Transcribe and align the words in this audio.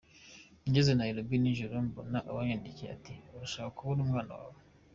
Ngeze 0.67 0.91
Nairobi 0.95 1.35
Nijoro 1.41 1.75
mbona 1.87 2.17
aranyandikiye 2.29 2.89
ati 2.97 3.13
urashaka 3.35 3.69
kubona 3.77 3.99
umwana 4.05 4.31
wawe 4.39 4.59